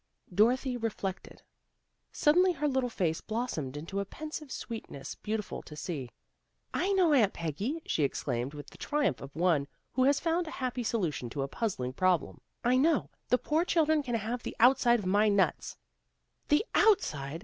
"Dorothy 0.33 0.77
reflected. 0.77 1.43
Suddenly 2.11 2.53
her 2.53 2.67
little 2.67 2.89
face 2.89 3.21
blossomed 3.21 3.77
into 3.77 3.99
a 3.99 4.03
pensive 4.03 4.51
sweetness 4.51 5.13
beautiful 5.13 5.61
to 5.61 5.75
see. 5.75 6.05
n 6.73 6.81
I 6.81 6.91
know, 6.93 7.13
Aunt 7.13 7.33
Peggy," 7.33 7.83
she 7.85 8.01
exclaimed, 8.03 8.55
with 8.55 8.71
the 8.71 8.79
triumph 8.79 9.21
of 9.21 9.29
one 9.35 9.67
who 9.93 10.05
has 10.05 10.19
found 10.19 10.47
a 10.47 10.57
happy 10.57 10.83
solution 10.83 11.29
to 11.29 11.43
a 11.43 11.47
puzzling 11.47 11.93
problem." 11.93 12.41
I 12.65 12.77
know. 12.77 13.11
The 13.29 13.37
poor 13.37 13.63
children 13.63 14.01
can 14.01 14.15
have 14.15 14.41
the 14.41 14.55
outside 14.59 14.97
of 14.97 15.05
my 15.05 15.29
nuts." 15.29 15.77
"The 16.47 16.65
outside! 16.73 17.39